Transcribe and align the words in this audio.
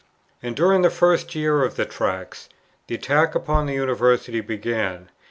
And 0.41 0.55
during 0.55 0.81
the 0.81 0.89
first 0.89 1.35
year 1.35 1.61
of 1.63 1.75
the 1.75 1.85
Tracts, 1.85 2.49
the 2.87 2.95
attack 2.95 3.35
upon 3.35 3.67
the 3.67 3.73
University 3.75 4.41
began. 4.41 5.09